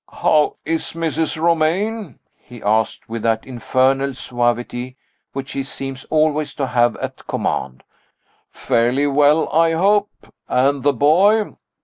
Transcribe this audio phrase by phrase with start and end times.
[0.11, 1.39] "How is Mrs.
[1.39, 4.97] Romayne?" he asked, with that infernal suavity
[5.33, 7.83] which he seems always to have at command.
[8.49, 10.09] "Fairly well I hope?
[10.47, 11.53] And the boy?